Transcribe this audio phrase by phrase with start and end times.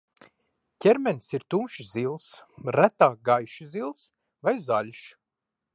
[0.85, 2.25] Ķermenis ir tumši zils,
[2.79, 4.05] retāk gaiši zils
[4.49, 5.07] vai zaļš.